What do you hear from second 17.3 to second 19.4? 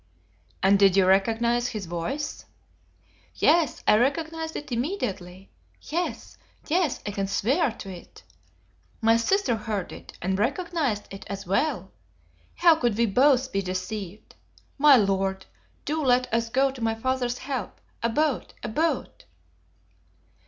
help. A boat! a boat!"